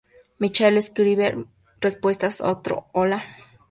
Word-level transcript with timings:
Michael 0.39 0.79
escribe 0.79 1.27
en 1.27 1.45
respuesta 1.79 2.27
otro 2.43 2.87
"hola?". 2.93 3.23